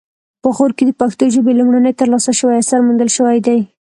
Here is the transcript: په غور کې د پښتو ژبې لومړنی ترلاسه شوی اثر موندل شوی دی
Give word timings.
په 0.41 0.49
غور 0.55 0.71
کې 0.77 0.83
د 0.85 0.91
پښتو 1.01 1.23
ژبې 1.35 1.53
لومړنی 1.59 1.93
ترلاسه 1.99 2.31
شوی 2.39 2.55
اثر 2.61 2.79
موندل 2.85 3.09
شوی 3.17 3.37
دی 3.47 3.59